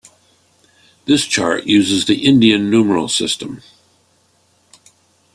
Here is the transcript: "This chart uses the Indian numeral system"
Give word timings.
"This 1.05 1.25
chart 1.27 1.65
uses 1.67 2.05
the 2.07 2.25
Indian 2.25 2.71
numeral 2.71 3.07
system" 3.07 3.61